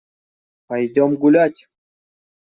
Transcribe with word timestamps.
Пойдем 0.67 1.11
гулять! 1.21 1.59